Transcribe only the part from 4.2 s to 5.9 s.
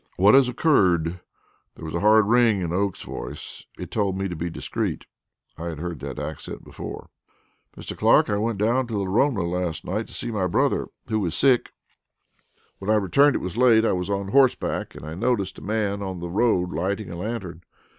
to be discreet; I had